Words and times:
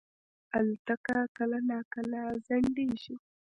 الوتکه 0.57 1.19
کله 1.37 1.57
ناکله 1.69 2.21
ځنډېږي. 2.45 3.15